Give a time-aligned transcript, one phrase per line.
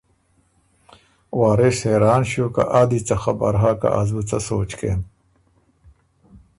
[1.39, 5.01] وارث حېران ݭیوک که آ دی څۀ خبر هۀ که از بُو څۀ سوچ کېم۔